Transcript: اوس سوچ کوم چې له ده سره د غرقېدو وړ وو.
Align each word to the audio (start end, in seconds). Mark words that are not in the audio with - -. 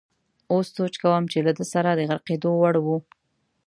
اوس 0.53 0.67
سوچ 0.77 0.93
کوم 1.03 1.23
چې 1.31 1.37
له 1.45 1.51
ده 1.57 1.65
سره 1.73 1.89
د 1.93 1.99
غرقېدو 2.09 2.51
وړ 2.61 2.75
وو. 2.85 2.97